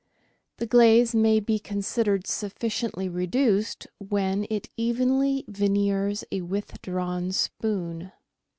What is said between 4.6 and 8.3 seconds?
evenly veneers a withdrawn spoon.